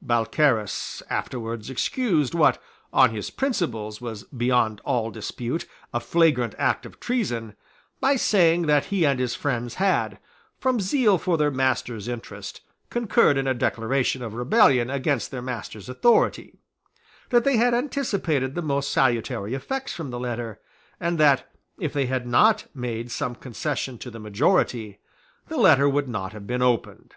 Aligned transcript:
Balcarras 0.00 1.02
afterwards 1.10 1.68
excused 1.68 2.32
what, 2.32 2.62
on 2.92 3.10
his 3.10 3.28
principles, 3.28 4.00
was, 4.00 4.22
beyond 4.22 4.80
all 4.84 5.10
dispute, 5.10 5.66
a 5.92 5.98
flagrant 5.98 6.54
act 6.58 6.86
of 6.86 7.00
treason, 7.00 7.56
by 8.00 8.14
saying 8.14 8.66
that 8.66 8.84
he 8.84 9.04
and 9.04 9.18
his 9.18 9.34
friends 9.34 9.74
had, 9.82 10.20
from 10.60 10.78
zeal 10.78 11.18
for 11.18 11.36
their 11.36 11.50
master's 11.50 12.06
interest, 12.06 12.60
concurred 12.88 13.36
in 13.36 13.48
a 13.48 13.52
declaration 13.52 14.22
of 14.22 14.34
rebellion 14.34 14.90
against 14.90 15.32
their 15.32 15.42
master's 15.42 15.88
authority; 15.88 16.54
that 17.30 17.42
they 17.42 17.56
had 17.56 17.74
anticipated 17.74 18.54
the 18.54 18.62
most 18.62 18.92
salutary 18.92 19.54
effects 19.54 19.92
from 19.92 20.10
the 20.10 20.20
letter; 20.20 20.60
and 21.00 21.18
that, 21.18 21.50
if 21.80 21.92
they 21.92 22.06
had 22.06 22.28
not 22.28 22.66
made 22.76 23.10
some 23.10 23.34
concession 23.34 23.98
to 23.98 24.08
the 24.08 24.20
majority, 24.20 25.00
the 25.48 25.56
letter 25.58 25.88
would 25.88 26.08
not 26.08 26.32
have 26.32 26.46
been 26.46 26.62
opened. 26.62 27.12